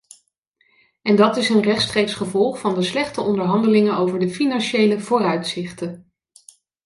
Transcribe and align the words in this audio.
En 1.01 1.15
dat 1.15 1.37
is 1.37 1.49
een 1.49 1.61
rechtstreeks 1.61 2.13
gevolg 2.13 2.59
van 2.59 2.75
de 2.75 2.81
slechte 2.81 3.21
onderhandelingen 3.21 3.97
over 3.97 4.19
de 4.19 4.29
financiële 4.29 4.99
vooruitzichten. 4.99 6.11